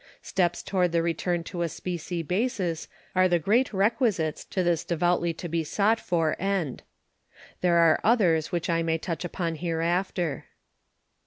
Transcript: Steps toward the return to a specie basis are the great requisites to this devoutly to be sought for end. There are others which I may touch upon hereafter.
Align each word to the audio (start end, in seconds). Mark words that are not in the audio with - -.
Steps 0.23 0.63
toward 0.63 0.91
the 0.93 1.03
return 1.03 1.43
to 1.43 1.61
a 1.61 1.69
specie 1.69 2.23
basis 2.23 2.87
are 3.13 3.27
the 3.27 3.37
great 3.37 3.71
requisites 3.71 4.43
to 4.45 4.63
this 4.63 4.83
devoutly 4.83 5.31
to 5.33 5.47
be 5.47 5.63
sought 5.63 5.99
for 5.99 6.35
end. 6.41 6.81
There 7.61 7.75
are 7.75 8.01
others 8.03 8.51
which 8.51 8.67
I 8.67 8.81
may 8.81 8.97
touch 8.97 9.23
upon 9.23 9.57
hereafter. 9.57 10.45